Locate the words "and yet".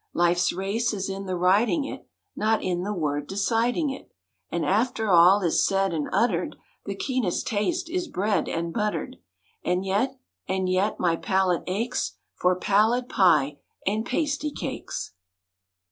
9.63-10.17, 10.47-10.99